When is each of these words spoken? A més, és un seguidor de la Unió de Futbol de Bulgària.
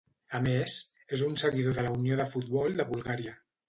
A 0.37 0.39
més, 0.47 0.77
és 1.19 1.23
un 1.27 1.39
seguidor 1.43 1.79
de 1.79 1.87
la 1.91 1.95
Unió 2.01 2.21
de 2.25 2.29
Futbol 2.35 2.79
de 2.83 2.93
Bulgària. 2.93 3.43